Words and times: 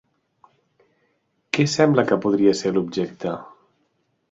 Què 1.59 1.67
sembla 1.75 2.07
que 2.13 2.19
podria 2.25 2.57
ser 2.63 2.75
l'objecte? 2.79 3.39